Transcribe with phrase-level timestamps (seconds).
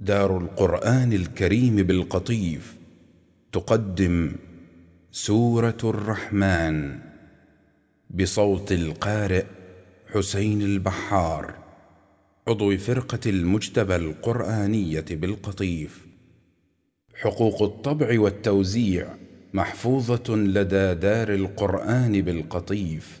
[0.00, 2.76] دار القرآن الكريم بالقطيف
[3.52, 4.32] تقدم
[5.12, 6.98] سورة الرحمن
[8.10, 9.44] بصوت القارئ
[10.14, 11.54] حسين البحار
[12.48, 16.06] عضو فرقة المجتبى القرآنية بالقطيف.
[17.14, 19.16] حقوق الطبع والتوزيع
[19.54, 23.20] محفوظة لدى دار القرآن بالقطيف.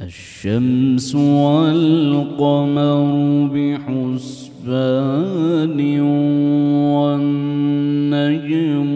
[0.00, 2.86] الشمس والقمر
[4.66, 5.78] بحسبان
[8.10, 8.90] والنجم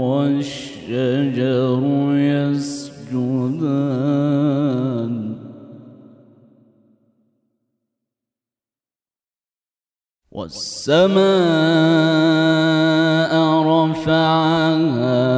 [0.00, 1.82] والشجر
[2.14, 3.56] يسجدان.
[10.32, 11.16] والسماء
[13.62, 15.35] رفعها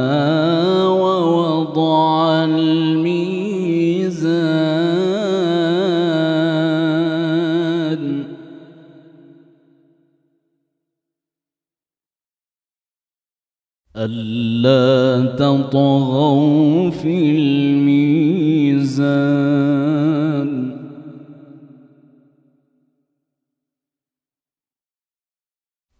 [15.37, 18.09] تطغوا في الميزان.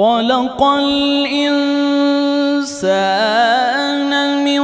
[0.00, 1.64] خلق الإنسان
[4.44, 4.62] من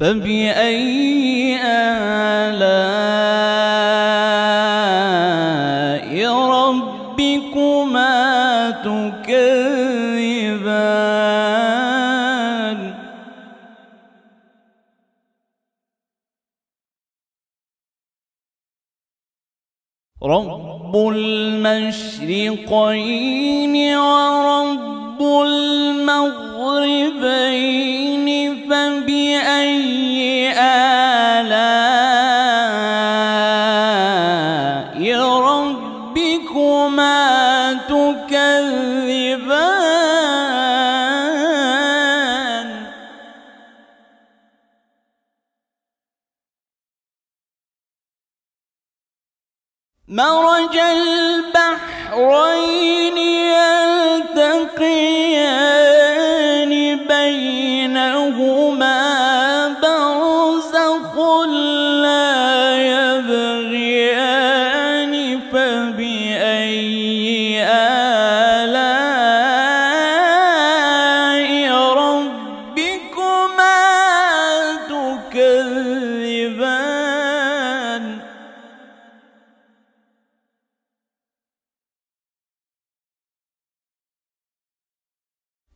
[0.00, 1.94] فبأي آلاء
[6.50, 8.10] ربكما
[8.70, 9.74] تكذبان؟
[20.22, 22.36] رب المشرقين
[23.96, 26.44] ورب المغربين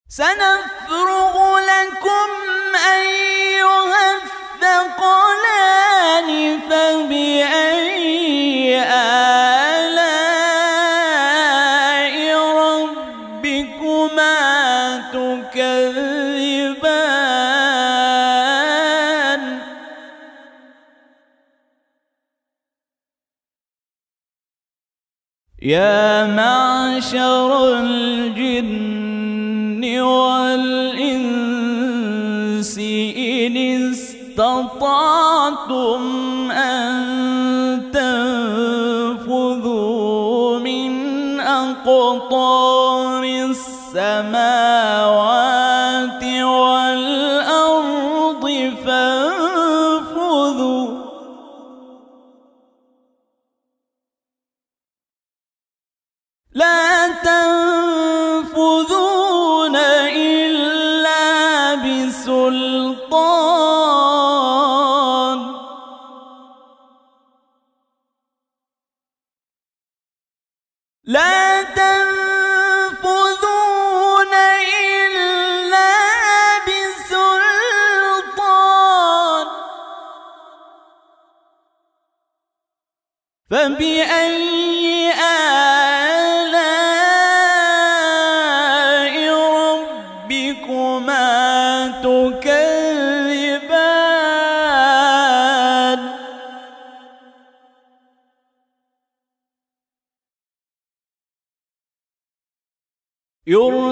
[0.07, 0.54] سنفرغ
[25.95, 29.03] يا معشر الجن
[30.01, 31.25] والإنس
[33.17, 33.57] إن
[33.87, 34.91] استطعتم
[36.51, 36.95] أن
[39.23, 39.89] تنفذوا
[40.59, 44.54] من أقطار السماوات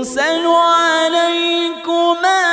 [0.04, 2.53] يرسل عليكما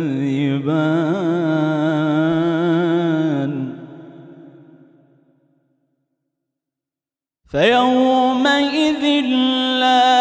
[7.51, 9.03] فيومئذ
[9.83, 10.20] لا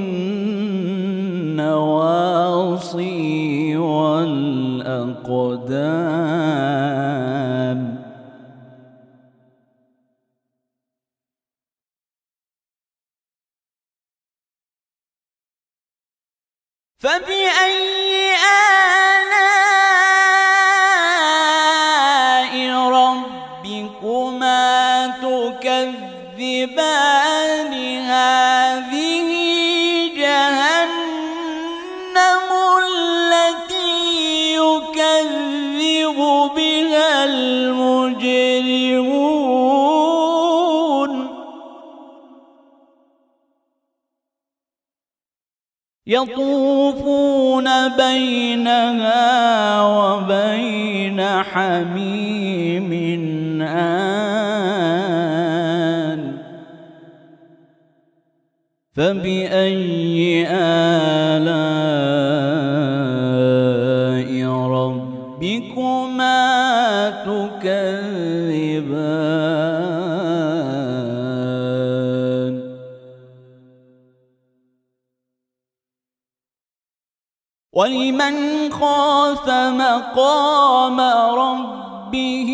[46.23, 52.91] يطوفون بينها وبين حميم
[53.61, 54.19] آن
[58.95, 60.98] فبأي آلاء
[77.79, 78.35] ولمن
[78.71, 80.99] خاف مقام
[81.39, 82.51] ربه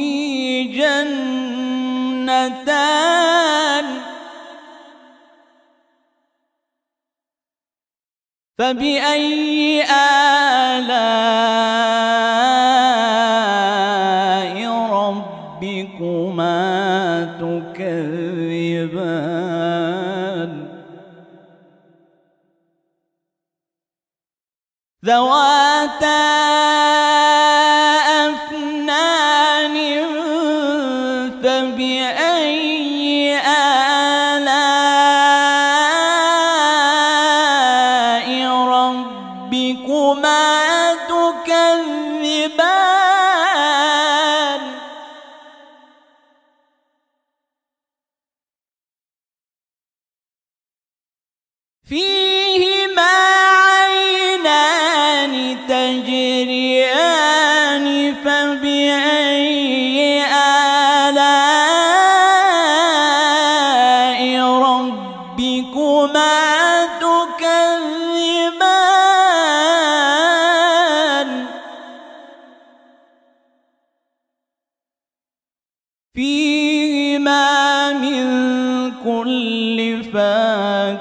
[2.25, 2.85] جنتان
[8.57, 10.95] فبأي آلاء
[14.91, 16.55] ربكما
[17.41, 19.34] تكذبان
[25.06, 25.63] ذواتا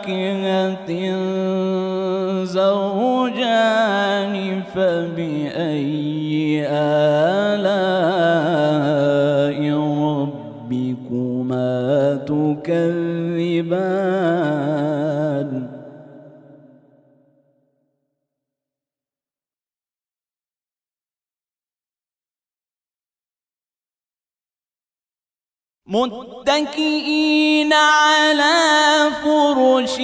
[0.04, 0.90] فاكهة
[2.44, 4.34] زوجان
[4.74, 7.64] فبأي آلاء
[12.64, 13.94] تكذبان؟
[25.86, 30.00] متكئين على فرش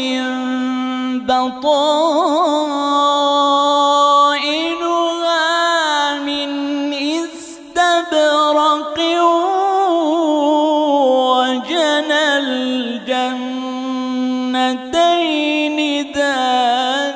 [4.81, 8.99] بطائنها من استبرق
[11.25, 13.39] وجنى الجنتين
[16.13, 17.15] دان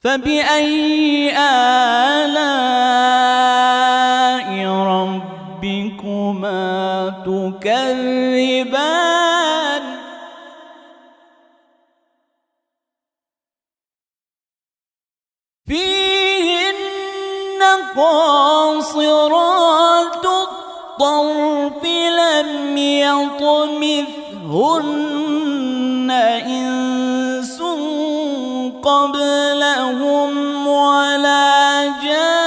[0.00, 2.75] فبأي آلاء
[21.00, 24.10] الطرف لم يطمثهن
[26.46, 27.62] إنس
[28.82, 32.46] قبلهم ولا جان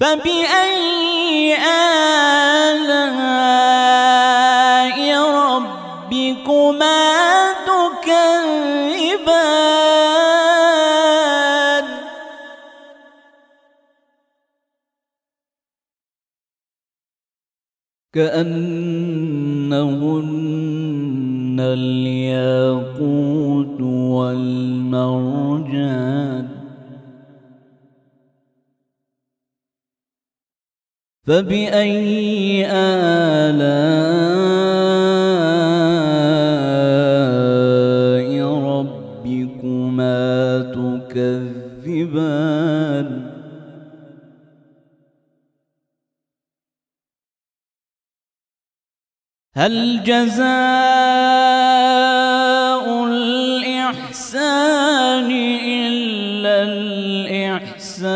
[0.00, 1.89] فبأي آلاء
[18.20, 19.80] كأنهن
[21.60, 23.00] الياقوت
[23.80, 25.40] والمرجان.
[31.26, 33.60] فبأي آلاء
[38.74, 40.20] ربكما
[41.08, 42.20] تكذبان؟
[49.54, 50.46] هل جزاء
[53.06, 54.50] الإحسان
[55.66, 58.10] إلا الإحسان؟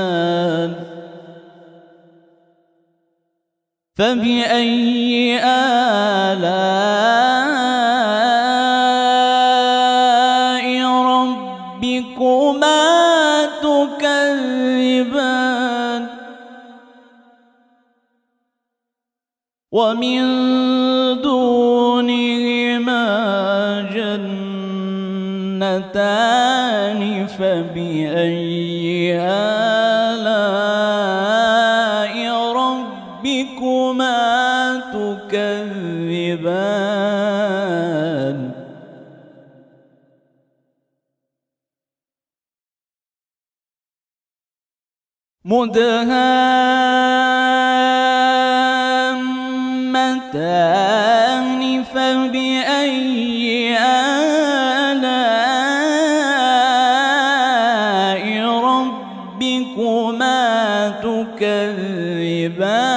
[3.97, 6.45] فبأي آلاء
[11.03, 12.77] ربكما
[13.63, 14.95] تكذبان؟
[19.73, 20.64] ومن
[25.61, 30.35] جنتان فبأي آلاء
[32.53, 34.21] ربكما
[34.93, 36.65] تكذبان؟
[45.45, 46.34] مدهامتان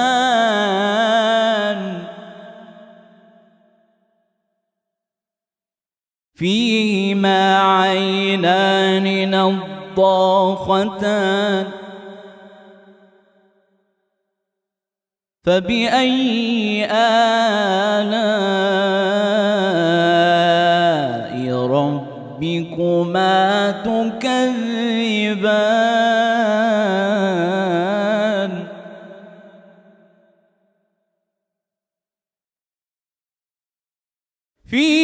[0.08, 2.04] تكذبان
[6.34, 10.98] فيهما عينان نضاختان.
[15.44, 18.18] فبأي آلاء
[34.70, 34.97] فيهما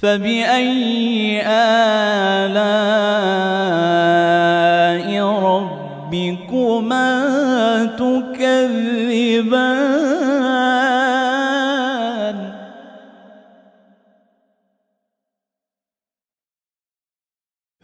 [0.00, 1.90] فبأي آلاء
[5.44, 7.10] ربكما
[7.84, 9.70] تكذبان؟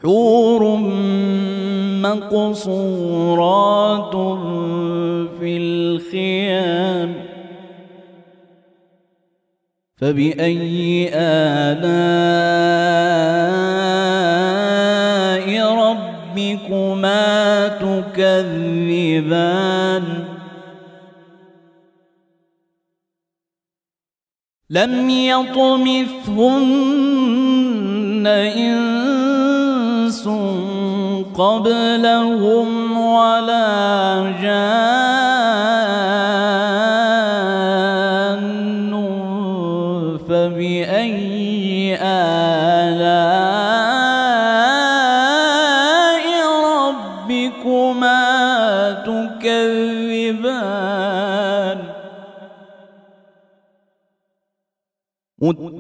[0.03, 0.63] حور
[2.03, 3.37] مقصورات
[5.41, 7.26] في الخيام
[10.01, 11.87] فبأي آلاء
[15.75, 19.27] ربكما تكذبان؟
[24.71, 26.67] لم يطمثهن
[28.57, 30.29] إنس
[31.35, 33.66] قبلهم ولا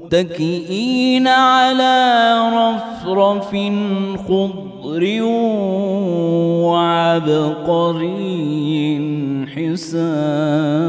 [0.07, 3.51] متكئين على رفرف
[4.29, 5.23] خضر
[6.63, 8.07] وعبقري
[9.55, 10.87] حسان.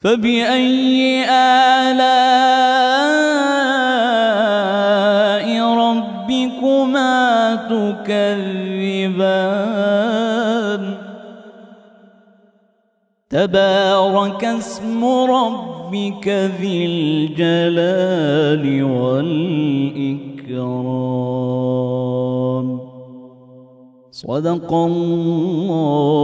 [0.00, 2.79] فبأي آلاء
[13.30, 20.30] تبارك اسم ربك ذي الجلال والإكرام.
[24.10, 26.20] صدق الله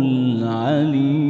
[0.00, 0.46] العلي
[0.76, 1.25] العظيم